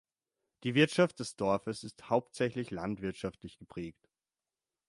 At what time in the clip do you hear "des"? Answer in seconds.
1.19-1.35